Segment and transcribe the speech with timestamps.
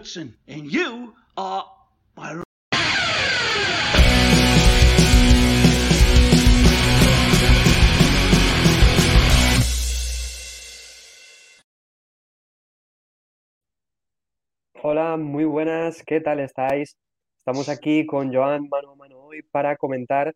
[0.00, 1.64] And you are.
[14.82, 16.96] Hola, muy buenas, ¿qué tal estáis?
[17.36, 20.32] Estamos aquí con Joan mano a mano hoy para comentar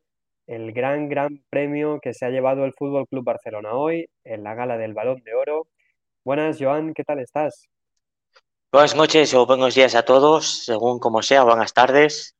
[0.46, 4.54] el gran, gran premio que se ha llevado el Fútbol Club Barcelona hoy en la
[4.54, 5.68] gala del Balón de Oro.
[6.22, 7.66] Buenas, Joan, ¿qué tal estás?
[8.74, 12.34] Buenas noches o buenos días a todos, según como sea, buenas tardes.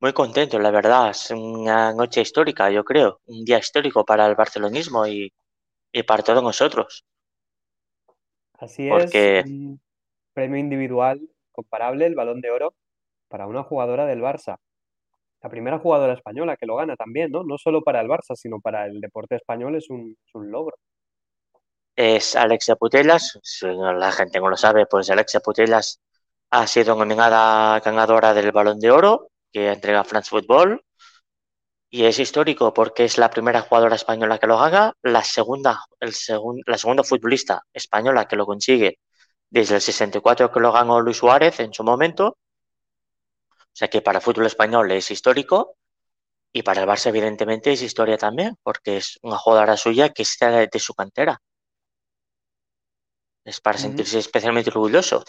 [0.00, 1.12] Muy contento, la verdad.
[1.12, 3.22] Es una noche histórica, yo creo.
[3.24, 5.32] Un día histórico para el barcelonismo y,
[5.90, 7.06] y para todos nosotros.
[8.58, 9.80] Así Porque- es, un
[10.34, 12.74] premio individual comparable, el Balón de Oro,
[13.28, 14.58] para una jugadora del Barça.
[15.42, 17.44] La primera jugadora española que lo gana también, ¿no?
[17.44, 20.76] No solo para el Barça, sino para el deporte español es un, es un logro.
[22.02, 23.38] Es Alexia Putellas.
[23.42, 26.00] Si la gente no lo sabe, pues Alexia Putellas
[26.50, 30.82] ha sido nominada ganadora del Balón de Oro que entrega France Football.
[31.90, 36.14] Y es histórico porque es la primera jugadora española que lo haga, la segunda, el
[36.14, 38.98] segun- la segunda futbolista española que lo consigue
[39.50, 42.36] desde el 64 que lo ganó Luis Suárez en su momento.
[43.72, 45.76] O sea que para el fútbol español es histórico
[46.52, 50.50] y para el Barça evidentemente es historia también porque es una jugadora suya que está
[50.66, 51.40] de su cantera.
[53.48, 55.24] Es para sentirse especialmente orgulloso.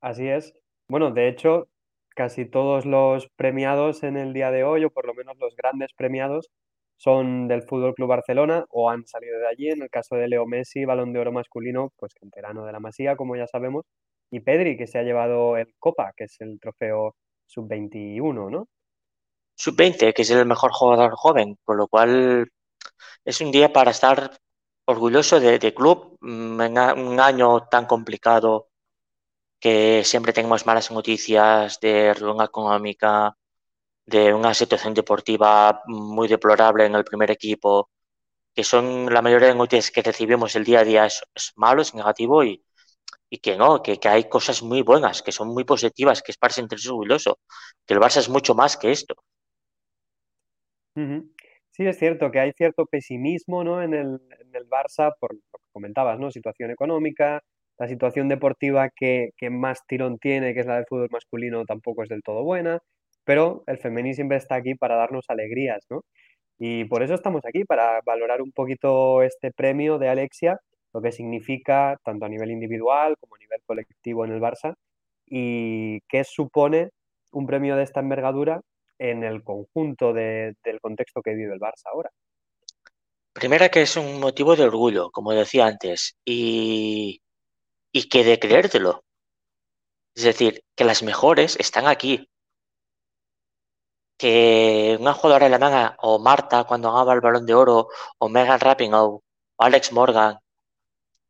[0.00, 0.52] Así es.
[0.88, 1.68] Bueno, de hecho,
[2.16, 5.92] casi todos los premiados en el día de hoy, o por lo menos los grandes
[5.96, 6.50] premiados,
[6.96, 9.68] son del Fútbol Club Barcelona o han salido de allí.
[9.68, 13.14] En el caso de Leo Messi, Balón de Oro masculino, pues canterano de la Masía,
[13.14, 13.84] como ya sabemos,
[14.32, 17.14] y Pedri, que se ha llevado el Copa, que es el trofeo
[17.46, 18.66] sub-21, ¿no?
[19.54, 22.50] Sub-20, que es el mejor jugador joven, con lo cual
[23.24, 24.32] es un día para estar
[24.86, 26.60] orgulloso de, de club mm,
[26.96, 28.70] un año tan complicado
[29.60, 33.36] que siempre tenemos malas noticias de ruina económica,
[34.06, 37.90] de una situación deportiva muy deplorable en el primer equipo,
[38.54, 41.22] que son la mayoría de noticias que recibimos el día a día es,
[41.56, 42.64] malo, es negativo y,
[43.30, 46.38] y que no, que, que hay cosas muy buenas, que son muy positivas, que es
[46.38, 47.40] para sentirse orgulloso,
[47.86, 49.16] que el Barça es mucho más que esto.
[51.76, 53.82] Sí, es cierto que hay cierto pesimismo, ¿no?
[53.82, 56.30] en el, en el Barça por lo que comentabas, ¿no?
[56.30, 57.42] Situación económica,
[57.78, 62.02] la situación deportiva que, que más tirón tiene, que es la del fútbol masculino, tampoco
[62.02, 62.80] es del todo buena,
[63.24, 66.00] pero el femení siempre está aquí para darnos alegrías, ¿no?
[66.58, 70.58] Y por eso estamos aquí, para valorar un poquito este premio de Alexia,
[70.94, 74.74] lo que significa tanto a nivel individual como a nivel colectivo en el Barça,
[75.26, 76.90] y qué supone
[77.32, 78.62] un premio de esta envergadura
[78.98, 82.10] en el conjunto de- del contexto que vive el Barça ahora.
[83.32, 87.20] Primera que es un motivo de orgullo, como decía antes, y,
[87.92, 89.04] y que de creértelo.
[90.14, 92.28] Es decir, que las mejores están aquí.
[94.18, 99.20] Que una jugadora alemana, o Marta cuando ganaba el Balón de Oro, o Megan Rapinoe,
[99.56, 100.38] o Alex Morgan,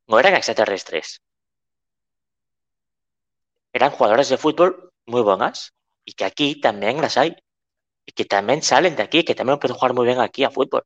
[0.06, 1.20] no eran extraterrestres.
[3.72, 7.36] Eran jugadoras de fútbol muy buenas y que aquí también las hay.
[8.06, 10.84] Y que también salen de aquí, que también pueden jugar muy bien aquí a fútbol.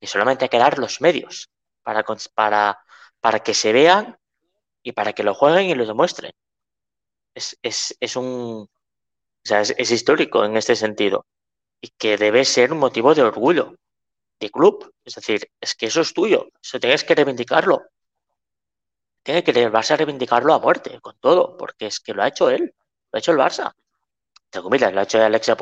[0.00, 1.48] Y solamente hay que dar los medios
[1.82, 2.04] para,
[2.34, 2.78] para,
[3.20, 4.18] para que se vean
[4.82, 6.32] y para que lo jueguen y lo demuestren.
[7.34, 8.68] Es, es, es un,
[9.44, 11.26] o sea, es, histórico en este sentido
[11.80, 13.76] y que debe ser un motivo de orgullo
[14.40, 14.92] de club.
[15.04, 17.82] Es decir, es que eso es tuyo, eso tienes que reivindicarlo.
[19.22, 22.50] Tiene que vas a reivindicarlo a muerte, con todo, porque es que lo ha hecho
[22.50, 22.74] él,
[23.10, 23.74] lo ha hecho el Barça.
[24.50, 25.56] Te comillas, lo ha hecho Alexia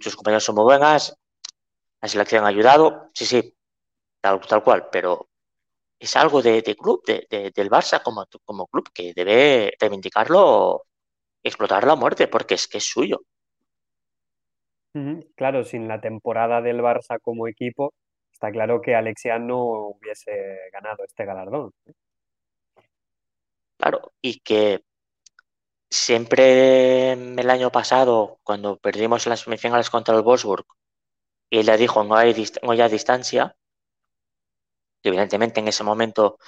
[0.00, 1.16] sus compañeros son muy buenas,
[2.02, 3.56] la selección ha ayudado, sí, sí,
[4.20, 5.28] tal, tal cual, pero
[5.98, 10.84] es algo de, de club, de, de- del Barça como, como club, que debe reivindicarlo,
[11.42, 13.22] explotarlo a muerte, porque es que es suyo.
[15.36, 17.92] Claro, sin la temporada del Barça como equipo,
[18.32, 21.72] está claro que Alexia no hubiese ganado este galardón.
[23.76, 24.84] Claro, y que
[26.04, 30.66] siempre el año pasado, cuando perdimos las semifinales contra el Wolfsburg,
[31.50, 33.56] y ella dijo no hay, no hay distancia,
[35.02, 36.38] que evidentemente en ese momento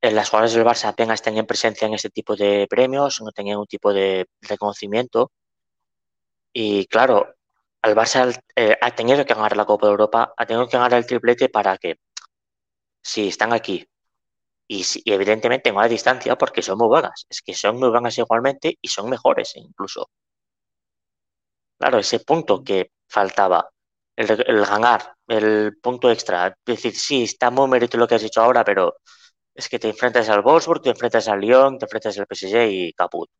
[0.00, 3.58] eh, las jugadoras del Barça apenas tenían presencia en este tipo de premios, no tenían
[3.58, 5.30] un tipo de reconocimiento,
[6.52, 7.34] y claro,
[7.82, 10.94] al Barça eh, ha tenido que ganar la Copa de Europa, ha tenido que ganar
[10.94, 11.96] el triplete para que,
[13.02, 13.86] si están aquí,
[14.76, 18.16] y, y evidentemente no hay distancia porque son muy buenas, es que son muy buenas
[18.18, 20.10] igualmente y son mejores incluso.
[21.80, 22.78] Claro, ese punto que
[23.16, 23.60] faltaba,
[24.16, 28.42] el, el ganar, el punto extra, decir, sí, está muy mérito lo que has hecho
[28.42, 28.96] ahora, pero
[29.54, 32.92] es que te enfrentas al Wolfsburg, te enfrentas al Lyon, te enfrentas al PSG y
[32.94, 33.30] caput.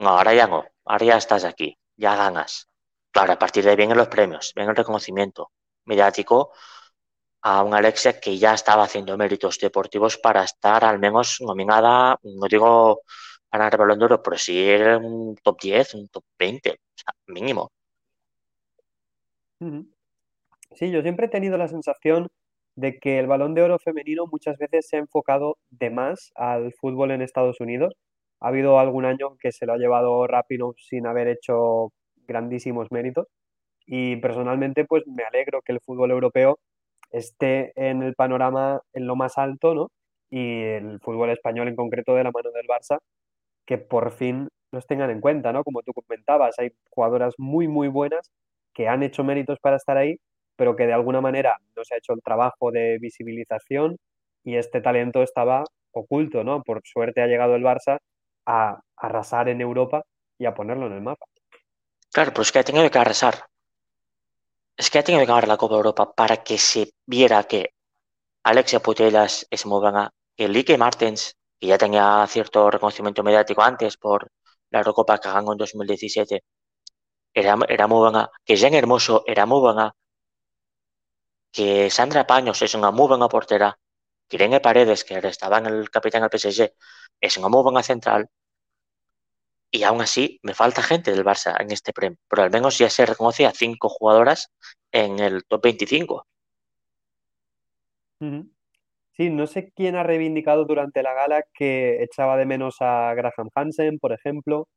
[0.00, 2.68] No, ahora ya no, ahora ya estás aquí, ya ganas.
[3.12, 5.52] Claro, a partir de ahí vienen los premios, viene el reconocimiento
[5.84, 6.52] mediático
[7.42, 12.46] a una Alexia que ya estaba haciendo méritos deportivos para estar al menos nominada, no
[12.48, 13.02] digo
[13.48, 17.14] para el balón de oro, pero sí un top 10, un top 20, o sea,
[17.26, 17.70] mínimo.
[20.74, 22.28] Sí, yo siempre he tenido la sensación
[22.76, 26.72] de que el balón de oro femenino muchas veces se ha enfocado de más al
[26.72, 27.94] fútbol en Estados Unidos.
[28.40, 31.92] Ha habido algún año que se lo ha llevado rápido sin haber hecho
[32.26, 33.26] grandísimos méritos.
[33.84, 36.58] Y personalmente, pues me alegro que el fútbol europeo
[37.10, 39.88] esté en el panorama en lo más alto, ¿no?
[40.30, 42.98] Y el fútbol español en concreto de la mano del Barça,
[43.66, 45.64] que por fin nos tengan en cuenta, ¿no?
[45.64, 48.30] Como tú comentabas, hay jugadoras muy, muy buenas
[48.74, 50.16] que han hecho méritos para estar ahí,
[50.56, 53.96] pero que de alguna manera no se ha hecho el trabajo de visibilización
[54.44, 56.62] y este talento estaba oculto, ¿no?
[56.62, 57.98] Por suerte ha llegado el Barça
[58.46, 60.02] a arrasar en Europa
[60.38, 61.26] y a ponerlo en el mapa.
[62.12, 63.49] Claro, pero es que ha tenido que arrasar.
[64.80, 67.74] Es que ha tenido que ganar la Copa Europa para que se viera que
[68.44, 73.98] Alexia Putellas es muy buena, que Lique Martens, que ya tenía cierto reconocimiento mediático antes
[73.98, 74.30] por
[74.70, 76.44] la Eurocopa que ganó en 2017,
[77.34, 79.92] era, era muy buena, que Jen Hermoso era muy buena,
[81.52, 83.78] que Sandra Paños es una muy buena portera,
[84.28, 86.72] que Irene Paredes, que estaba en el capitán del PSG,
[87.20, 88.30] es una muy buena central,
[89.70, 92.90] y aún así me falta gente del Barça en este premio, pero al menos ya
[92.90, 94.50] se reconoce a cinco jugadoras
[94.92, 96.26] en el top 25.
[99.12, 103.48] Sí, no sé quién ha reivindicado durante la gala que echaba de menos a Graham
[103.54, 104.68] Hansen, por ejemplo,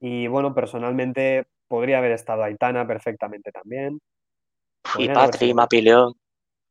[0.00, 4.00] y bueno, personalmente podría haber estado Aitana perfectamente también.
[4.98, 6.14] y Patri, Mapi León.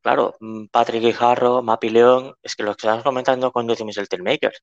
[0.01, 4.09] Claro, mm, Patrick Guijarro, Mapi León, es que lo que estamos comentando cuando decimos el
[4.09, 4.53] Teammaker,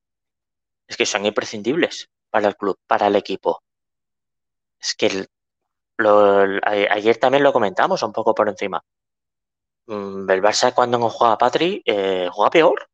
[0.89, 3.63] es que son imprescindibles para el club, para el equipo.
[4.81, 5.27] Es que
[6.91, 8.83] ayer también lo comentamos un poco por encima.
[9.87, 12.89] Mm, el Barça cuando no juega Patri eh, juega peor.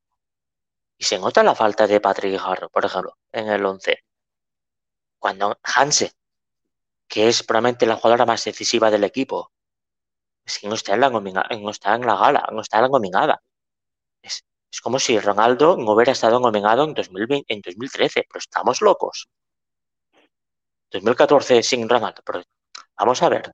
[0.96, 3.98] Y se nota la falta de Patrick Jarro, por ejemplo, en el 11.
[5.18, 6.12] Cuando Hanse,
[7.08, 9.50] que es probablemente la jugadora más decisiva del equipo,
[10.44, 12.88] es que no está en la, no está en la gala, no está en la
[12.88, 13.42] nominada.
[14.74, 19.28] Es, como si Ronaldo no hubiera estado nominado en, 2020, en 2013, pero estamos locos.
[20.90, 22.42] 2014 sin Ronaldo, pero
[22.98, 23.52] vamos a ver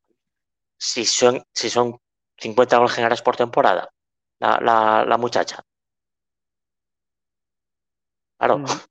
[0.78, 1.98] si son, si son
[2.38, 3.90] 50 goles generales por temporada
[4.38, 5.62] la, muchacha.
[8.38, 8.64] Claro,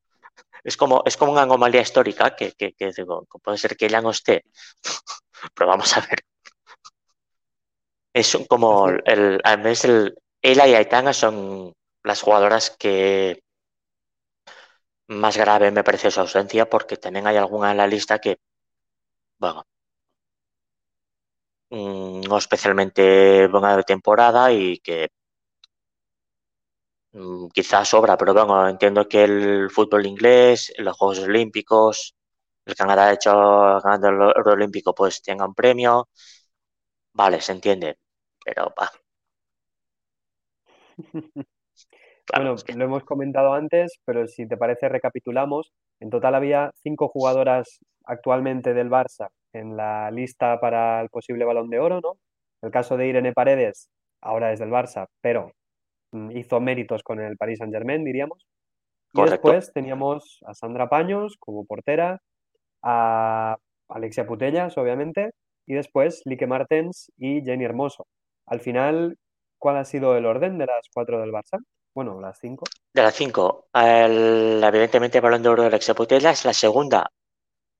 [0.63, 2.73] es como, es como una anomalía histórica que, que,
[3.43, 4.43] puede ser que ella no esté,
[5.55, 6.19] pero vamos a ver.
[8.13, 11.73] Es como el, al menos el, ella y Aitana son
[12.03, 13.41] las jugadoras que
[15.09, 18.37] más grave me parece su ausencia, porque también hay alguna en la lista que,
[19.39, 19.63] bueno,
[21.71, 25.09] mm, no especialmente buena de temporada y que
[27.13, 32.15] mm, quizás sobra, pero bueno, entiendo que el fútbol inglés, los Juegos Olímpicos,
[32.65, 33.31] el Canadá ha hecho
[33.83, 36.07] ganando el Oro Olímpico, pues tenga un premio.
[37.13, 37.99] Vale, se entiende,
[38.43, 38.91] pero va.
[42.35, 45.71] bueno, lo hemos comentado antes, pero si te parece, recapitulamos.
[45.99, 51.69] En total había cinco jugadoras actualmente del Barça en la lista para el posible balón
[51.69, 52.17] de oro, ¿no?
[52.61, 53.89] El caso de Irene Paredes,
[54.21, 55.53] ahora es del Barça, pero
[56.11, 58.45] mm, hizo méritos con el Paris Saint Germain, diríamos.
[59.13, 62.21] Y después teníamos a Sandra Paños como portera,
[62.83, 63.57] a
[63.89, 65.31] Alexia Putellas, obviamente,
[65.65, 68.05] y después Lique Martens y Jenny Hermoso.
[68.45, 69.17] Al final,
[69.57, 71.59] ¿cuál ha sido el orden de las cuatro del Barça?
[71.93, 72.65] Bueno, las cinco.
[72.93, 73.67] De las cinco.
[73.73, 77.11] evidentemente, el balón de oro de Alexia Putella es la segunda,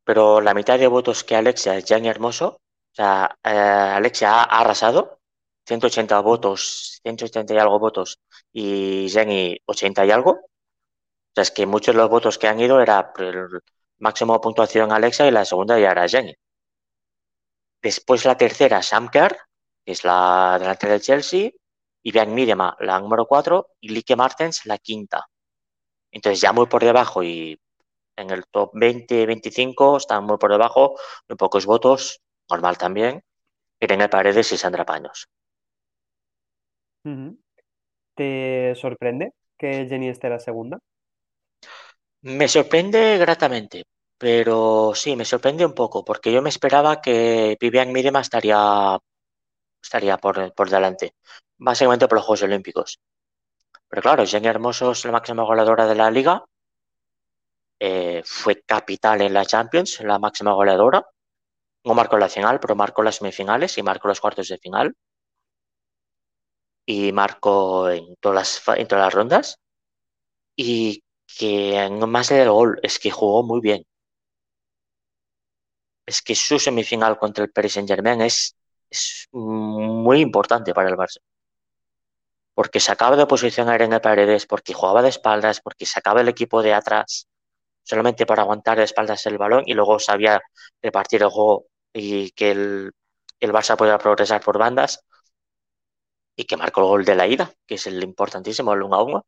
[0.03, 2.61] pero la mitad de votos que Alexia es Jenny Hermoso.
[2.91, 5.19] O sea, eh, Alexia ha arrasado.
[5.67, 8.19] 180 votos, 180 y algo votos,
[8.51, 10.31] y Jenny 80 y algo.
[10.31, 13.13] O sea, es que muchos de los votos que han ido era
[13.99, 16.33] máximo puntuación Alexia y la segunda ya era Jenny.
[17.81, 19.37] Después la tercera, Sam Kerr,
[19.85, 21.51] que es la delantera del Chelsea,
[22.03, 25.27] y Bian Midema la número 4 y Lique Martens la quinta.
[26.11, 27.59] Entonces ya muy por debajo y
[28.15, 30.95] en el top 20-25 están muy por debajo,
[31.27, 33.23] muy pocos votos, normal también,
[33.79, 35.27] Irene Paredes y Sandra Paños.
[38.15, 40.79] ¿Te sorprende que Jenny esté la segunda?
[42.21, 43.85] Me sorprende gratamente,
[44.17, 48.97] pero sí, me sorprende un poco, porque yo me esperaba que Vivian Midema estaría,
[49.81, 51.13] estaría por, por delante
[51.59, 52.99] básicamente por los Juegos Olímpicos.
[53.89, 56.43] Pero claro, Jenny Hermoso es la máxima goleadora de la liga.
[57.79, 61.05] Eh, fue capital en la Champions, la máxima goleadora.
[61.85, 64.95] No marcó la final, pero marcó las semifinales y marcó los cuartos de final.
[66.85, 69.59] Y marcó en todas las, en las rondas.
[70.55, 71.03] Y
[71.37, 73.83] que más del gol, es que jugó muy bien.
[76.05, 78.58] Es que su semifinal contra el Paris Saint Germain es,
[78.89, 81.19] es muy importante para el Barça.
[82.53, 86.61] Porque sacaba de posición a Irene Paredes, porque jugaba de espaldas, porque sacaba el equipo
[86.61, 87.27] de atrás
[87.83, 90.41] solamente para aguantar de espaldas el balón y luego sabía
[90.81, 92.91] repartir el juego y que el,
[93.39, 95.01] el Barça pudiera progresar por bandas
[96.35, 99.03] y que marcó el gol de la ida, que es el importantísimo, el 1 a
[99.03, 99.25] 1.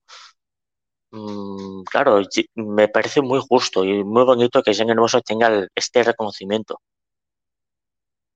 [1.12, 2.22] Mm, claro,
[2.56, 6.80] me parece muy justo y muy bonito que Jean Hermoso tenga este reconocimiento.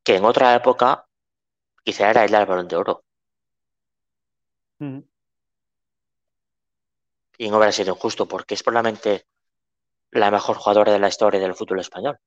[0.06, 1.06] Que en otra época
[1.86, 3.04] quizá era ella el balón de oro.
[4.80, 5.00] Mm.
[7.38, 9.28] Y no hubiera sido injusto porque es probablemente
[10.12, 12.20] la mejor jugadora de la historia del fútbol español.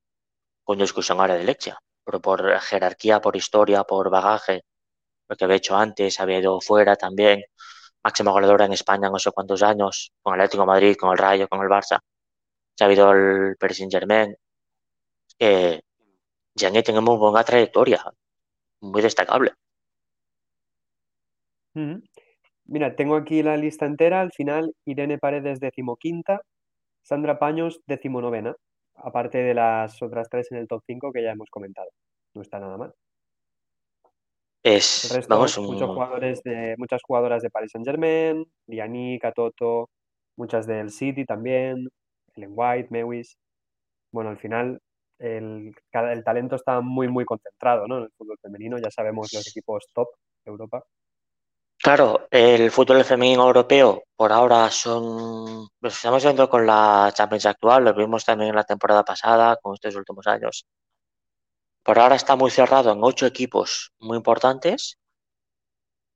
[0.65, 1.75] Con discusión ahora de leche.
[2.05, 4.65] Pero por jerarquía, por historia, por bagaje,
[5.29, 7.43] lo que había hecho antes, había ido fuera también
[8.03, 11.19] máxima goleadora en España no sé cuántos años, con el Atlético de Madrid, con el
[11.19, 12.01] Rayo, con el Barça.
[12.75, 14.37] Se ha habido el Paris Saint Germain.
[15.39, 15.81] Eh,
[16.57, 18.05] Janet tiene muy buena trayectoria,
[18.81, 19.53] muy destacable.
[22.65, 24.21] Mira, tengo aquí la lista entera.
[24.21, 26.43] Al final, Irene Paredes, decimoquinta.
[27.03, 28.55] Sandra Paños, decimonovena.
[28.97, 31.89] Aparte de las otras tres en el top 5 que ya hemos comentado.
[32.35, 32.95] No está nada mal.
[34.63, 35.67] Es, vamos, un...
[35.67, 39.89] muchos jugadores de, muchas jugadoras de Paris Saint Germain, Liani, Katoto,
[40.37, 41.89] muchas del City también,
[42.35, 43.39] Ellen White, Mewis.
[44.13, 44.81] Bueno, al final
[45.19, 47.99] el, el talento está muy, muy concentrado ¿no?
[47.99, 48.79] en el fútbol femenino.
[48.79, 50.09] Ya sabemos los equipos top
[50.45, 50.85] de Europa.
[51.81, 57.85] Claro, el fútbol femenino europeo por ahora son, lo estamos viendo con la Champions actual,
[57.85, 60.67] lo vimos también en la temporada pasada, con estos últimos años.
[61.85, 64.99] Por ahora está muy cerrado en ocho equipos muy importantes.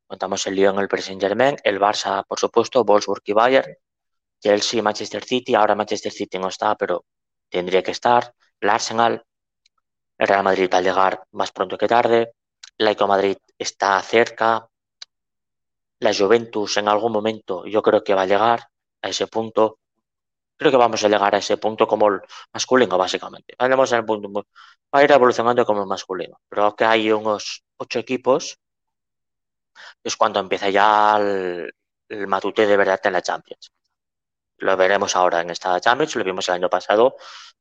[0.07, 3.75] Contamos el Lyon, el Paris Saint Germain, el Barça, por supuesto, Wolfsburg y Bayern,
[4.41, 5.55] Chelsea, Manchester City.
[5.55, 7.05] Ahora Manchester City no está, pero
[7.49, 8.35] tendría que estar.
[8.63, 9.23] El Arsenal,
[10.17, 12.33] el Real Madrid va a llegar más pronto que tarde.
[12.79, 14.67] El Ico Madrid está cerca.
[15.99, 18.69] La Juventus en algún momento yo creo que va a llegar
[19.03, 19.79] a ese punto
[20.63, 22.21] creo que vamos a llegar a ese punto como el
[22.53, 23.55] masculino, básicamente.
[23.59, 24.45] Vamos el va
[24.93, 26.41] a ir evolucionando como el masculino.
[26.49, 28.59] Pero que hay unos ocho equipos,
[30.03, 31.73] es cuando empieza ya el,
[32.29, 33.73] matute de verdad en la Champions.
[34.63, 37.17] Lo veremos ahora en esta Champions, lo vimos el año pasado,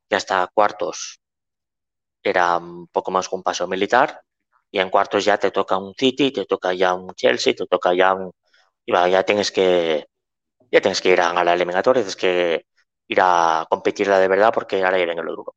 [0.08, 1.20] que hasta cuartos
[2.22, 4.22] era un poco más un paso militar,
[4.70, 7.92] y en cuartos ya te toca un City, te toca ya un Chelsea, te toca
[7.94, 8.32] ya un...
[8.86, 10.06] Y ya tienes que
[10.70, 12.66] ya tienes que ir a la eliminatoria, tienes que
[13.08, 15.54] ir a competirla de verdad porque ahora ya viene lo duro.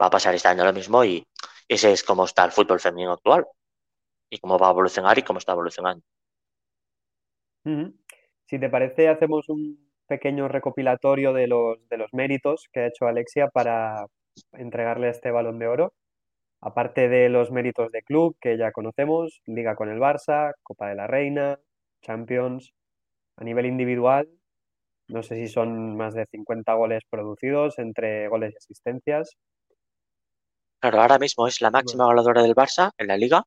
[0.00, 1.26] Va a pasar este año lo mismo y
[1.66, 3.46] ese es como está el fútbol femenino actual
[4.28, 6.04] y cómo va a evolucionar y cómo está evolucionando.
[7.64, 13.06] Si te parece, hacemos un pequeño recopilatorio de los, de los méritos que ha hecho
[13.06, 14.06] Alexia para
[14.52, 15.92] entregarle este balón de oro.
[16.60, 20.96] Aparte de los méritos de club que ya conocemos, Liga con el Barça, Copa de
[20.96, 21.60] la Reina,
[22.02, 22.72] Champions,
[23.36, 24.28] a nivel individual,
[25.08, 29.36] no sé si son más de 50 goles producidos entre goles y asistencias.
[30.80, 33.44] Claro, ahora mismo es la máxima goleadora del Barça en la liga.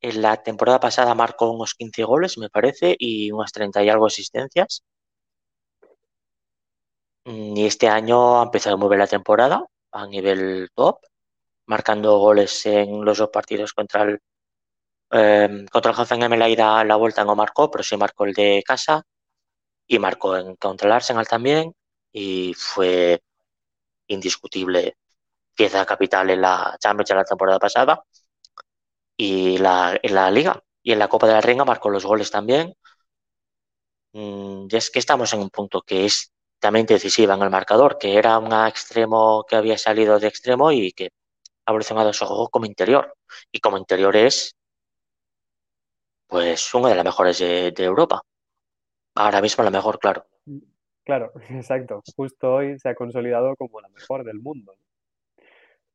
[0.00, 4.06] En la temporada pasada marcó unos 15 goles, me parece, y unas 30 y algo
[4.06, 4.82] asistencias.
[7.26, 10.98] Y este año ha empezado muy bien la temporada a nivel top,
[11.66, 14.20] marcando goles en los dos partidos contra el
[15.12, 18.62] eh, contra el Hoffenheim la ida la vuelta no marcó, pero sí marcó el de
[18.66, 19.02] casa
[19.86, 21.74] y marcó en contra el Arsenal también
[22.12, 23.22] y fue
[24.08, 24.96] indiscutible
[25.54, 28.04] pieza capital en la Champions la temporada pasada
[29.16, 32.30] y la, en la Liga y en la Copa de la Reina marcó los goles
[32.30, 32.74] también.
[34.12, 38.16] Mm, y es que estamos en un punto que es decisiva en el marcador, que
[38.16, 41.10] era un extremo que había salido de extremo y que
[41.66, 43.14] ha evolucionado su juego como interior.
[43.52, 44.54] Y como interior es
[46.26, 48.20] pues una de las mejores de Europa.
[49.14, 50.26] Ahora mismo la mejor, claro.
[51.06, 52.02] Claro, exacto.
[52.16, 54.74] Justo hoy se ha consolidado como la mejor del mundo.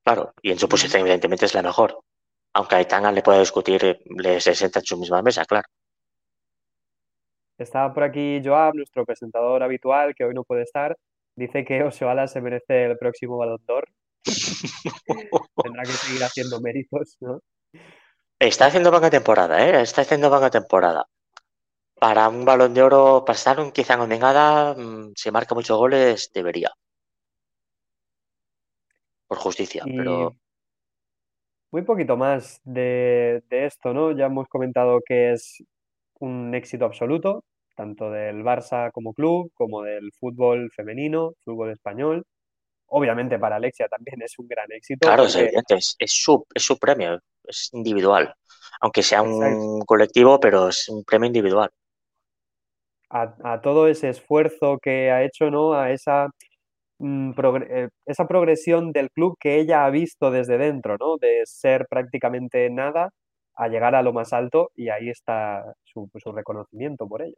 [0.04, 2.00] Claro, y en su posición evidentemente es la mejor.
[2.54, 5.68] Aunque Aitana le pueda discutir, le se sienta en su misma mesa, claro.
[7.62, 10.98] Está por aquí Joab, nuestro presentador habitual, que hoy no puede estar.
[11.36, 13.88] Dice que Oseoala se merece el próximo Balón d'Or.
[15.64, 17.40] Tendrá que seguir haciendo méritos, ¿no?
[18.40, 19.82] Está haciendo buena temporada, ¿eh?
[19.82, 21.06] Está haciendo buena temporada.
[22.00, 25.78] para un balón de oro, para estar un, quizá en nominada, mm, si marca muchos
[25.78, 26.72] goles, debería.
[29.28, 30.36] Por justicia, Y pero
[31.72, 34.18] muy poquito más de, de esto, ¿no?
[34.18, 35.64] Ya hemos comentado que es
[36.20, 37.44] un éxito absoluto,
[37.82, 42.24] tanto del Barça como club, como del fútbol femenino, fútbol español.
[42.88, 46.64] Obviamente para Alexia también es un gran éxito claro, es evidente, es, es su, es
[46.64, 48.34] su premio, es individual.
[48.82, 51.70] Aunque sea exacto, un colectivo, pero es un premio individual.
[53.10, 55.74] a, a todo ese esfuerzo que ha hecho, ¿no?
[55.74, 56.30] A esa,
[57.00, 61.18] mm, progre- eh, esa progresión del club que ella ha visto desde dentro, ¿no?
[61.18, 63.12] De ser prácticamente nada
[63.56, 67.38] a llegar a lo más alto y ahí está su, su reconocimiento por ello.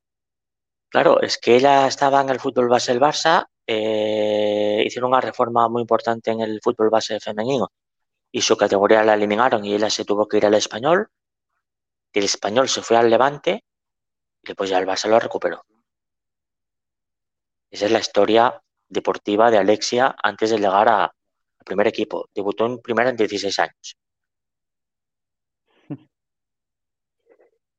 [0.93, 5.67] Claro, es que ella estaba en el fútbol base del Barça, eh, hicieron una reforma
[5.67, 7.71] muy importante en el fútbol base femenino
[8.31, 11.07] y su categoría la eliminaron y ella se tuvo que ir al español,
[12.13, 13.63] del español se fue al Levante
[14.43, 15.65] y después ya el Barça lo recuperó.
[17.71, 21.09] Esa es la historia deportiva de Alexia antes de llegar al
[21.65, 22.29] primer equipo.
[22.35, 23.97] Debutó en primera en 16 años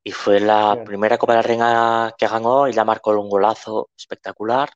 [0.07, 0.85] y fue la Bien.
[0.85, 4.69] primera Copa de la Reina que ganó y la marcó un golazo espectacular.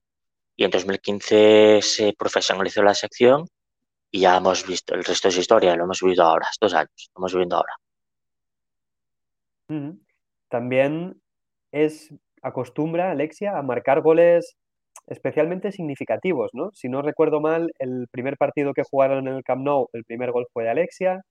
[0.56, 3.46] Y en 2015 se profesionalizó la sección
[4.12, 7.04] y ya hemos visto, el resto es historia, lo hemos vivido ahora, estos años, lo
[7.04, 7.74] estamos viviendo ahora.
[10.50, 11.22] También
[11.72, 14.58] es, acostumbra Alexia a marcar goles
[15.06, 16.72] especialmente significativos, ¿no?
[16.74, 20.32] Si no recuerdo mal, el primer partido que jugaron en el Camp Nou, el primer
[20.32, 21.22] gol fue de Alexia.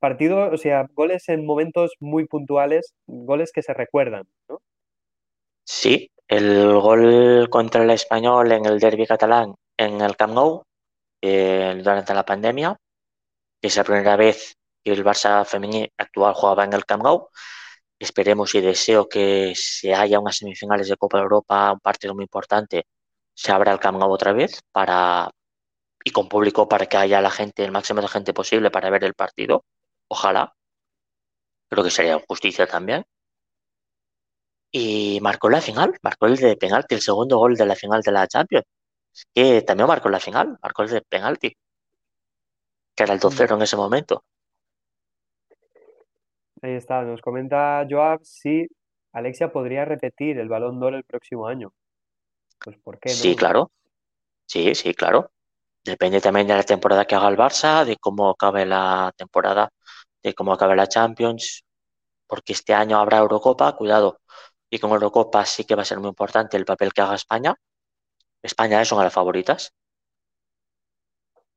[0.00, 4.60] Partido, o sea, goles en momentos muy puntuales, goles que se recuerdan, ¿no?
[5.64, 10.62] Sí, el gol contra el Español en el derbi catalán en el Camp Nou
[11.22, 12.76] eh, durante la pandemia,
[13.60, 17.28] que es la primera vez que el Barça femenino actual jugaba en el Camp Nou.
[17.98, 22.24] Esperemos y deseo que se haya unas semifinales de Copa de Europa, un partido muy
[22.24, 22.86] importante,
[23.34, 25.30] se abra el Camp Nou otra vez para
[26.04, 29.04] y con público para que haya la gente, el máximo de gente posible para ver
[29.04, 29.64] el partido.
[30.10, 30.52] Ojalá.
[31.68, 33.04] Creo que sería justicia también.
[34.72, 38.12] Y marcó la final, marcó el de penalti, el segundo gol de la final de
[38.12, 38.66] la Champions,
[39.34, 41.56] que también marcó la final, marcó el de penalti,
[42.94, 44.24] que era el 2-0 en ese momento.
[46.62, 48.66] Ahí está, nos comenta Joab si
[49.12, 51.72] Alexia podría repetir el Balón d'Or el próximo año.
[52.62, 53.70] Pues ¿por qué Sí, claro,
[54.46, 55.30] sí, sí, claro.
[55.82, 59.70] Depende también de la temporada que haga el Barça, de cómo acabe la temporada,
[60.22, 61.64] de cómo acabe la Champions,
[62.26, 64.20] porque este año habrá Eurocopa, cuidado.
[64.70, 67.54] Y con Eurocopa sí que va a ser muy importante el papel que haga España.
[68.42, 69.74] España es una de las favoritas.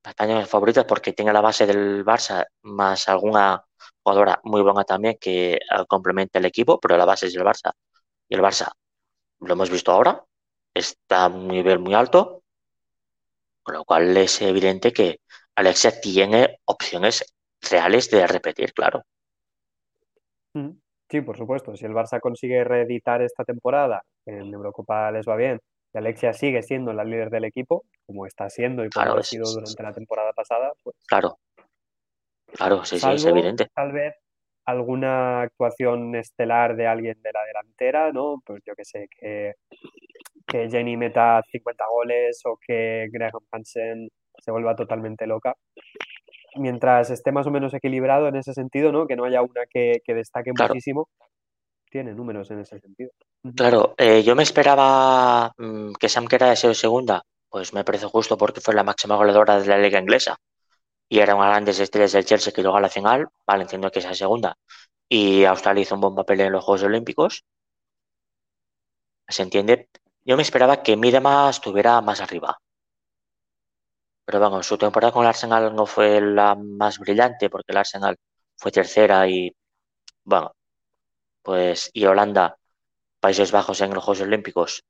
[0.03, 3.63] España es una de las favoritas porque tiene la base del Barça más alguna
[4.03, 7.71] jugadora muy buena también que complemente el equipo, pero la base es del Barça.
[8.27, 8.71] Y el Barça,
[9.39, 10.23] lo hemos visto ahora,
[10.73, 12.43] está a un nivel muy alto,
[13.61, 15.21] con lo cual es evidente que
[15.55, 17.33] Alexia tiene opciones
[17.69, 19.03] reales de repetir, claro.
[20.53, 20.69] Mm,
[21.09, 21.75] Sí, por supuesto.
[21.75, 25.59] Si el Barça consigue reeditar esta temporada, en Eurocopa les va bien,
[25.93, 29.23] y Alexia sigue siendo la líder del equipo, como está siendo y como Claro, ha
[29.23, 31.37] sido es- durante la temporada pasada, pues claro,
[32.53, 33.67] claro, sí, sí, es evidente.
[33.75, 34.15] tal vez
[34.65, 38.41] alguna actuación estelar de alguien de la delantera, ¿no?
[38.43, 39.53] Pues yo que sé, que,
[40.47, 45.53] que Jenny meta 50 goles o que Graham Hansen se vuelva totalmente loca.
[46.55, 49.07] Mientras esté más o menos equilibrado en ese sentido, ¿no?
[49.07, 51.09] Que no haya una que, que destaque Claro, muchísimo,
[51.89, 53.11] tiene números en ese sentido.
[53.55, 53.95] Claro.
[53.97, 58.37] Eh, yo me esperaba mm, que Sam Kerr haya sido segunda, pues me parece justo
[58.37, 60.37] porque fue la máxima goleadora de la liga inglesa
[61.09, 63.27] y era una de las grandes estrellas del Chelsea que llegó a la final.
[63.45, 64.57] Vale, entiendo que sea segunda.
[65.07, 67.45] Y Australia hizo un buen papel en los Juegos Olímpicos,
[69.27, 69.89] se entiende.
[70.25, 72.57] Yo me esperaba que Miedema estuviera más arriba.
[74.25, 78.15] Pero bueno, su temporada con el Arsenal no fue la más brillante porque el Arsenal
[78.55, 79.51] fue tercera y,
[80.25, 80.53] bueno,
[81.43, 82.57] pues, y Holanda,
[83.21, 84.83] Países Bajos en los Juegos Olímpicos,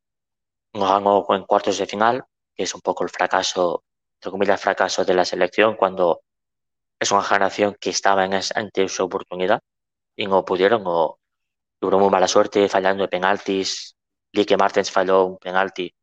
[0.73, 2.23] no ganó en cuartos de final,
[2.55, 3.83] que es un poco el fracaso,
[4.17, 6.21] entre comillas, fracaso de la selección cuando
[6.99, 9.61] es una generación que estaba en es- ante su oportunidad
[10.15, 11.19] y no pudieron o
[11.79, 13.95] tuvieron muy mala suerte fallando de penaltis.
[14.33, 15.93] Lique Martens falló un penalti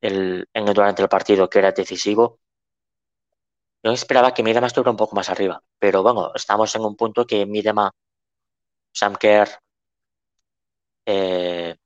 [0.00, 2.40] el, en, durante el partido que era decisivo.
[3.86, 7.24] Yo esperaba que Miedema estuviera un poco más arriba, pero bueno, estamos en un punto
[7.24, 7.92] que Miedema,
[8.92, 9.48] Sam Kerr,
[11.06, 11.76] eh,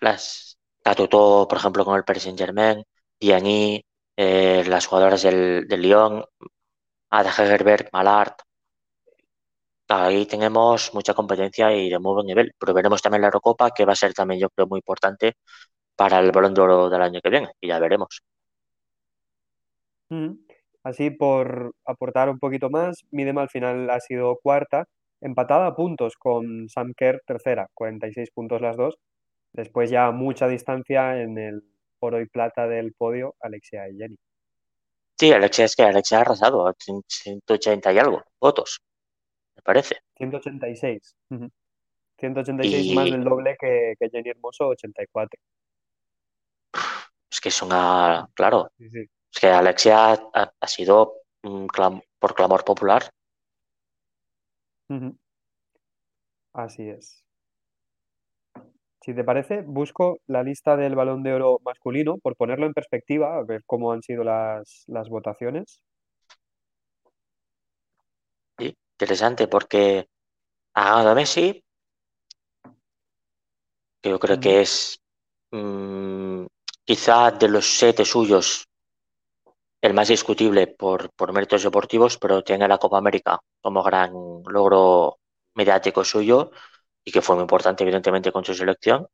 [0.00, 2.84] las Tatutó, por ejemplo, con el Paris Saint-Germain,
[3.18, 3.82] Diani,
[4.16, 6.24] eh, las jugadoras del, del Lyon,
[7.10, 8.42] Ada Hegerberg, Malart,
[9.88, 12.52] ahí tenemos mucha competencia y de muy buen nivel.
[12.58, 15.36] Pero veremos también la Eurocopa, que va a ser también, yo creo, muy importante
[15.96, 18.22] para el Balón de Oro del año que viene, y ya veremos.
[20.10, 20.49] Mm.
[20.82, 24.86] Así, por aportar un poquito más, Midema al final ha sido cuarta,
[25.20, 28.96] empatada a puntos con Sam Kerr, tercera, 46 puntos las dos.
[29.52, 31.62] Después ya mucha distancia en el
[31.98, 34.16] oro y plata del podio, Alexia y Jenny.
[35.18, 38.80] Sí, Alexia es que Alexia ha arrasado, 180 y algo votos,
[39.56, 39.96] me parece.
[40.16, 41.14] 186.
[42.18, 45.38] 186 más del doble que, Jenny Hermoso, 84.
[47.30, 48.70] Es que es una, claro,
[49.32, 51.22] es que Alexia ha, sido
[52.18, 53.10] por clamor popular.
[56.52, 57.24] Así es.
[59.02, 63.38] Si te parece, busco la lista del balón de oro masculino por ponerlo en perspectiva,
[63.38, 65.82] a ver cómo han sido las, votaciones.
[68.58, 70.06] Sí, interesante, porque
[70.74, 71.64] ha ganado Messi,
[74.02, 75.00] que yo creo que es
[75.50, 76.44] mm,
[76.84, 78.69] quizá de los siete suyos
[79.82, 84.12] el más discutible por, por méritos deportivos, pero tiene la Copa América como gran
[84.46, 85.18] logro
[85.54, 86.50] mediático suyo
[87.04, 89.06] y que fue muy importante, evidentemente, con su selección.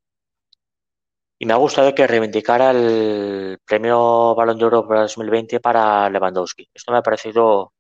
[1.39, 6.69] Y me ha gustado que reivindicara el premio Balón de Oro para 2020 para Lewandowski.
[6.75, 7.73] Esto me ha parecido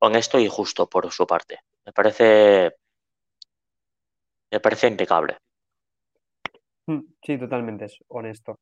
[0.00, 1.60] honesto y justo por su parte.
[1.86, 2.72] Me parece,
[4.50, 5.38] me parece impecable.
[6.86, 8.58] Mm, sí, totalmente es honesto.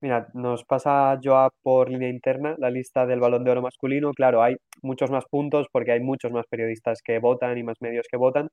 [0.00, 4.12] Mira, nos pasa Joa por línea interna la lista del Balón de Oro masculino.
[4.12, 8.06] Claro, hay muchos más puntos porque hay muchos más periodistas que votan y más medios
[8.08, 8.48] que votan,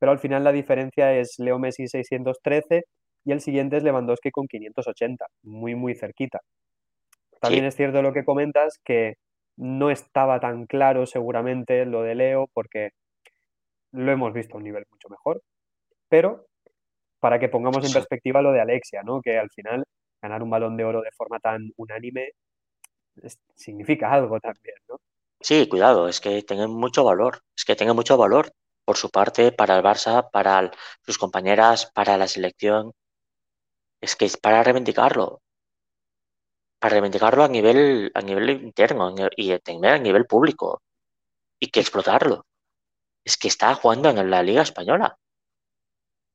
[0.00, 2.82] pero al final la diferencia es Leo Messi 613
[3.24, 6.40] y el siguiente es Lewandowski con 580, muy, muy cerquita.
[7.40, 9.14] También es cierto lo que comentas, que
[9.56, 12.90] no estaba tan claro seguramente lo de Leo porque
[13.92, 15.42] lo hemos visto a un nivel mucho mejor,
[16.08, 16.46] pero
[17.20, 19.20] para que pongamos en perspectiva lo de Alexia, ¿no?
[19.20, 19.84] que al final
[20.20, 22.32] ganar un balón de oro de forma tan unánime
[23.54, 25.00] significa algo también, ¿no?
[25.40, 28.52] Sí, cuidado, es que tiene mucho valor, es que tiene mucho valor
[28.84, 30.70] por su parte para el Barça, para
[31.04, 32.92] sus compañeras, para la selección.
[34.00, 35.40] Es que es para reivindicarlo,
[36.80, 40.82] para reivindicarlo a nivel, a nivel interno y también a nivel público
[41.60, 42.46] y que explotarlo.
[43.24, 45.18] Es que está jugando en la Liga Española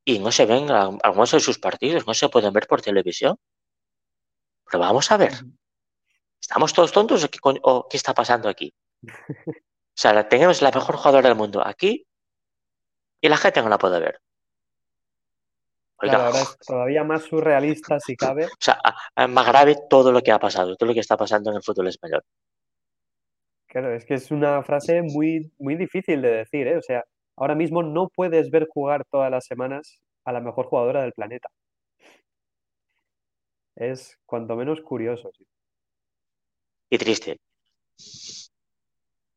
[0.05, 3.37] y no se ven algunos de sus partidos, no se pueden ver por televisión.
[4.73, 5.33] Pero vamos a ver.
[6.41, 7.23] ¿Estamos todos tontos
[7.61, 8.73] o qué, está pasando aquí?
[9.05, 12.07] O sea, tenemos la mejor jugadora del mundo aquí
[13.21, 14.19] y la gente no la puede ver.
[15.97, 18.45] Oiga, ahora es todavía más surrealista si cabe.
[18.47, 18.81] O sea,
[19.27, 21.89] más grave todo lo que ha pasado, todo lo que está pasando en el fútbol
[21.89, 22.23] español.
[23.67, 26.77] Claro, es que es una frase muy, muy difícil de decir, ¿eh?
[26.77, 27.03] O sea,
[27.35, 31.49] ahora mismo no puedes ver jugar todas las semanas a la mejor jugadora del planeta
[33.75, 35.31] es cuanto menos curioso.
[36.89, 37.39] Y triste.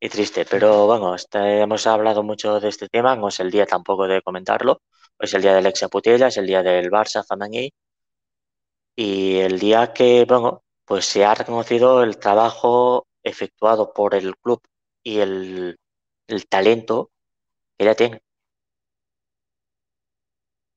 [0.00, 3.66] Y triste, pero bueno, este, hemos hablado mucho de este tema, no es el día
[3.66, 4.82] tampoco de comentarlo.
[5.18, 7.70] Es el día del ex Putella, es el día del Barça Famaní.
[8.94, 14.60] Y el día que, bueno, pues se ha reconocido el trabajo efectuado por el club
[15.02, 15.78] y el,
[16.28, 17.10] el talento
[17.78, 18.20] que ella tiene.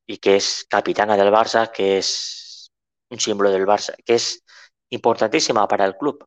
[0.08, 2.49] Y que es capitana del Barça, que es
[3.10, 4.44] un símbolo del Barça, que es
[4.90, 6.26] importantísima para el club.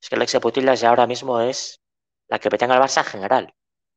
[0.00, 1.80] Es que Alexia Putillas ya ahora mismo es
[2.28, 3.54] la que el Barça en general.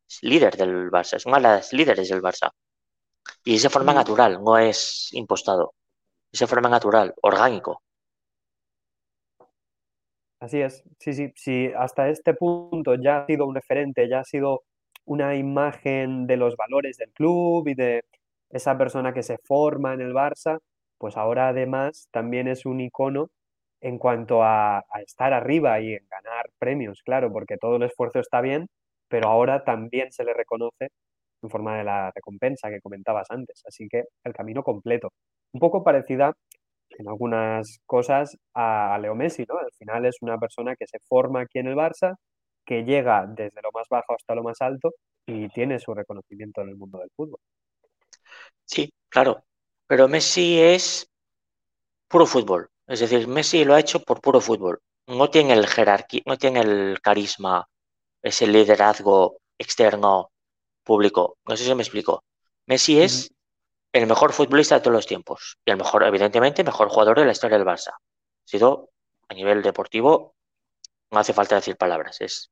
[0.08, 2.52] Es líder del Barça, es una de las líderes del Barça.
[3.44, 3.96] Y es de forma mm.
[3.96, 5.74] natural, no es impostado.
[6.32, 7.84] Es de forma natural, orgánico.
[10.40, 14.24] Así es, sí, sí, sí, hasta este punto ya ha sido un referente, ya ha
[14.24, 14.64] sido
[15.06, 18.04] una imagen de los valores del club y de
[18.50, 20.60] esa persona que se forma en el Barça,
[21.02, 23.32] pues ahora además también es un icono
[23.82, 28.42] en cuanto a, estar arriba y en ganar premios, claro, porque todo el esfuerzo está
[28.42, 28.68] bien,
[29.10, 30.90] pero ahora también se le reconoce
[31.42, 33.64] en forma de la recompensa que comentabas antes.
[33.68, 35.12] Así que el camino completo.
[35.54, 36.34] Un poco parecida
[36.92, 39.58] en algunas cosas a, Leo Messi, ¿no?
[39.58, 42.16] Al final es una persona que se forma aquí en el Barça,
[42.66, 44.92] que llega desde lo más bajo hasta lo más alto
[45.26, 47.40] y tiene su reconocimiento en el mundo del fútbol.
[48.66, 49.44] Sí, claro.
[49.92, 51.12] Pero Messi es
[52.08, 52.70] puro fútbol.
[52.88, 54.82] Es decir, Messi lo ha hecho por puro fútbol.
[55.08, 57.68] No tiene el jerarquía, no tiene el carisma,
[58.22, 60.32] ese liderazgo externo
[60.82, 61.40] público.
[61.46, 62.24] No sé si me explico.
[62.68, 63.34] Messi es
[63.92, 65.58] el mejor futbolista de todos los tiempos.
[65.66, 67.92] Y el mejor, evidentemente, mejor jugador de la historia del Barça.
[67.92, 68.00] Ha
[68.46, 68.92] sido,
[69.28, 70.36] a nivel deportivo,
[71.12, 72.50] no hace falta decir palabras, es,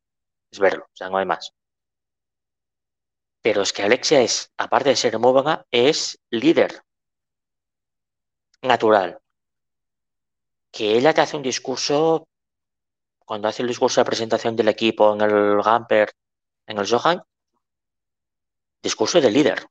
[0.52, 1.54] es verlo, o sea, no hay más.
[3.42, 6.84] Pero es que Alexia es, aparte de ser buena, es líder
[8.62, 9.20] natural.
[10.72, 12.28] Que ella te hace un discurso,
[13.26, 16.12] cuando hace el discurso de presentación del equipo en el Gamper,
[16.68, 17.24] en el Johan,
[18.82, 19.68] discurso de líder.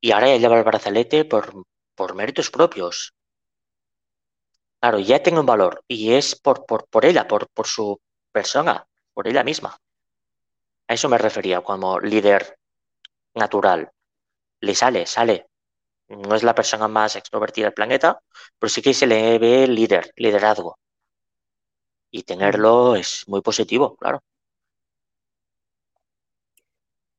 [0.00, 3.14] Y ahora ella lleva el brazalete por, por méritos propios.
[4.80, 8.86] Claro, ya tiene un valor y es por, por, por ella, por, por su persona,
[9.14, 9.78] por ella misma.
[10.88, 12.58] A eso me refería como líder
[13.34, 13.90] natural.
[14.60, 15.48] Le sale, sale.
[16.08, 18.20] No es la persona más extrovertida del planeta,
[18.58, 20.78] pero sí que se le ve líder, liderazgo.
[22.10, 24.20] Y tenerlo es muy positivo, claro.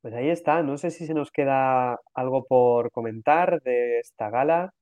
[0.01, 0.63] Pues ahí está.
[0.63, 4.73] No sé si se nos queda algo por comentar de esta gala,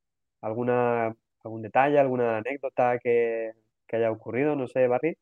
[0.41, 3.53] alguna, algún detalle, alguna anécdota que,
[3.87, 5.17] que haya ocurrido, no sé, Barry.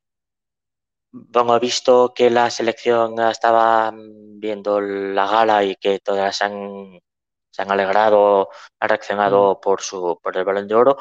[1.11, 6.99] Bueno, he visto que la selección estaba viendo la gala y que todas han,
[7.53, 10.97] se han alegrado, han reaccionado por su, por el balón de oro,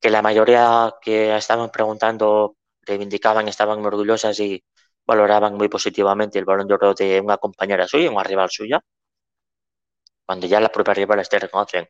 [0.00, 4.64] que la mayoría que estaban preguntando reivindicaban, estaban orgullosas y
[5.06, 8.80] valoraban muy positivamente el balón de oro de una compañera suya, una rival suya,
[10.24, 11.86] cuando ya la propia rival te reconocen,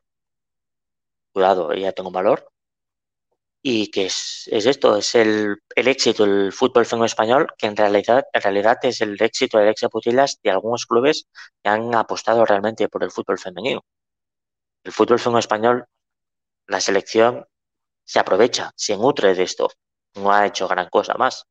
[1.32, 2.50] cuidado, ella tiene un valor,
[3.62, 7.76] y que es, es esto, es el, el, éxito del fútbol femenino español, que en
[7.76, 11.26] realidad, en realidad es el éxito del Alexia Putillas de algunos clubes
[11.62, 13.82] que han apostado realmente por el fútbol femenino.
[14.82, 15.86] El fútbol femenino español,
[16.66, 17.46] la selección
[18.04, 19.70] se aprovecha, se nutre de esto,
[20.14, 21.46] no ha hecho gran cosa más.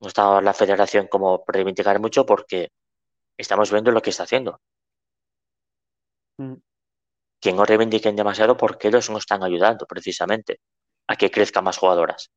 [0.00, 2.70] No está la federación como reivindicar mucho porque
[3.36, 4.60] estamos viendo lo que está haciendo.
[6.38, 6.54] Mm.
[7.40, 10.60] Que no reivindiquen demasiado porque ellos no están ayudando precisamente
[11.06, 12.30] a que crezcan más jugadoras.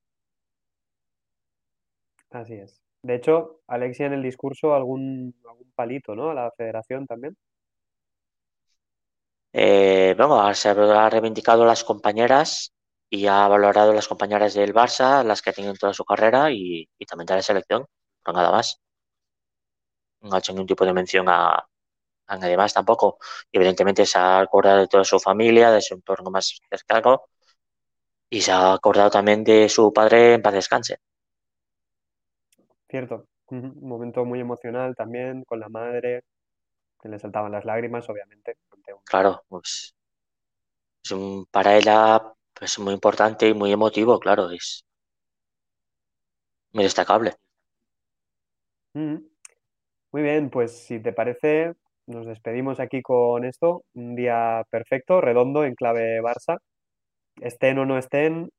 [2.29, 2.81] Así es.
[3.01, 6.31] De hecho, Alexia en el discurso algún, algún palito, ¿no?
[6.31, 7.37] A la federación también.
[9.59, 12.73] Eh, bueno, se ha reivindicado las compañeras
[13.09, 17.25] y ha valorado las compañeras del Barça, las que tienen toda su carrera y, también
[17.25, 17.85] de la selección,
[18.23, 18.79] pero nada más.
[20.21, 21.55] No ha hecho ningún tipo de mención a,
[22.27, 23.17] a nadie más tampoco.
[23.51, 27.23] Y evidentemente se ha acordado de toda su familia, de su entorno más cercano
[28.29, 30.99] y se ha acordado también de su padre en paz descanse.
[32.89, 36.23] Cierto, un momento muy emocional también con la madre,
[37.07, 38.57] le saltaban las lágrimas, obviamente.
[39.05, 39.95] Claro, pues
[41.03, 42.21] es un, para ella
[42.59, 44.83] es muy importante y muy emotivo, claro, es
[46.73, 47.35] muy destacable.
[48.93, 51.73] Muy bien, pues si te parece,
[52.07, 56.57] nos despedimos aquí con esto, un día perfecto, redondo, en clave Barça.
[57.41, 58.49] Estén o no estén,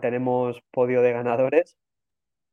[0.00, 1.76] tenemos podio de ganadores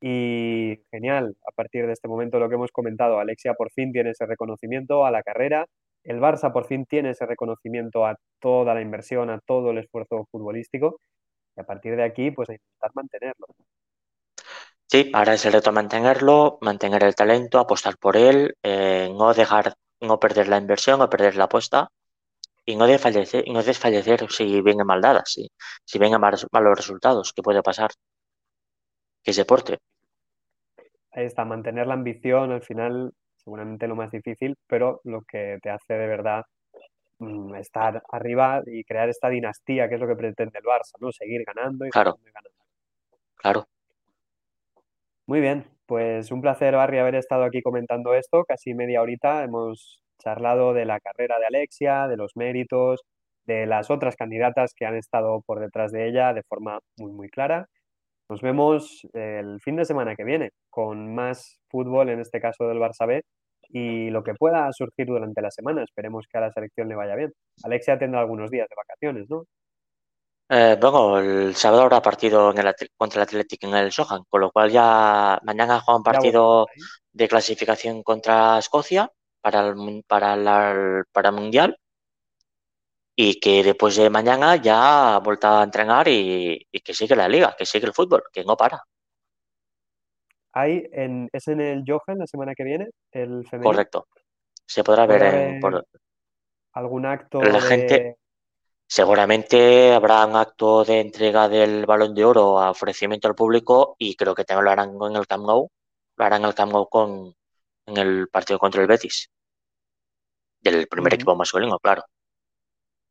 [0.08, 4.12] y genial, a partir de este momento lo que hemos comentado, Alexia por fin tiene
[4.12, 5.66] ese reconocimiento a la carrera,
[6.04, 10.28] el Barça por fin tiene ese reconocimiento a toda la inversión, a todo el esfuerzo
[10.30, 11.00] futbolístico
[11.58, 13.48] y a partir de aquí pues a intentar mantenerlo.
[14.86, 19.74] Sí, ahora es el reto mantenerlo, mantener el talento, apostar por él, eh, no dejar,
[20.02, 21.90] no perder la inversión, no perder la apuesta
[22.64, 25.50] y no desfallecer, no desfallecer si vienen mal dadas, si,
[25.84, 26.46] si vengan malos,
[26.78, 27.90] resultados, ¿qué puede pasar?
[29.24, 29.80] Que es deporte.
[31.16, 35.70] Ahí está, mantener la ambición al final seguramente lo más difícil, pero lo que te
[35.70, 36.44] hace de verdad
[37.20, 41.12] mm, estar arriba y crear esta dinastía, que es lo que pretende el Barça, ¿no?
[41.12, 42.12] Seguir ganando y claro.
[42.12, 42.66] ganando y ganando.
[43.36, 43.68] Claro.
[45.28, 49.44] Muy bien, pues un placer, Barry, haber estado aquí comentando esto, casi media horita.
[49.44, 53.04] Hemos charlado de la carrera de Alexia, de los méritos,
[53.46, 57.30] de las otras candidatas que han estado por detrás de ella de forma muy, muy
[57.30, 57.70] clara.
[58.30, 62.80] Nos vemos el fin de semana que viene con más fútbol, en este caso del
[62.80, 63.24] Barça B,
[63.70, 65.84] y lo que pueda surgir durante la semana.
[65.84, 67.34] Esperemos que a la selección le vaya bien.
[67.64, 69.46] Alexia tendrá algunos días de vacaciones, ¿no?
[70.50, 74.42] Eh, bueno, el sábado habrá partido en el, contra el Atlético en el Sohan, con
[74.42, 76.68] lo cual ya mañana juega un partido
[77.12, 79.10] de clasificación contra Escocia
[79.42, 81.78] para el, para, la, para el Mundial
[83.16, 87.30] y que después de mañana ya ha vuelto a entrenar y, y, que sigue la
[87.30, 88.84] liga, que sigue el fútbol, que no para.
[90.52, 92.90] Hay en, ¿Es en el Johan la semana que viene?
[93.12, 93.72] El femenino?
[93.72, 94.08] Correcto.
[94.66, 95.86] Se podrá ver en, por,
[96.74, 97.62] algún acto la de...
[97.62, 98.18] gente
[98.88, 104.16] seguramente habrá un acto de entrega del balón de oro a ofrecimiento al público y
[104.16, 105.70] creo que también lo harán en el Camp Nou
[106.18, 107.34] lo harán en el Camp Nou con
[107.88, 109.30] en el partido contra el Betis
[110.62, 111.16] del primer Ujú.
[111.16, 112.04] equipo masculino, claro.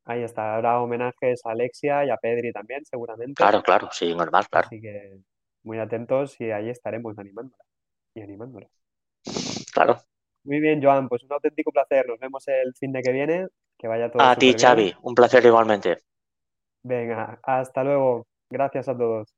[0.07, 3.35] Ahí está, habrá homenajes a Alexia y a Pedri también, seguramente.
[3.35, 4.67] Claro, claro, sí, normal, claro.
[4.67, 5.19] Así que
[5.63, 7.65] muy atentos y ahí estaremos animándola
[8.15, 8.69] y animándola.
[9.73, 9.97] Claro.
[10.45, 12.07] Muy bien, Joan, pues un auténtico placer.
[12.07, 13.47] Nos vemos el fin de que viene.
[13.79, 14.53] Que vaya todo A ti.
[14.53, 15.99] Xavi, un placer igualmente.
[16.83, 18.27] Venga, hasta luego.
[18.51, 19.35] Gracias a todos.